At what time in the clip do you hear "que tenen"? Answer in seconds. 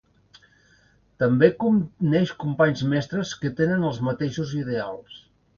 3.45-3.87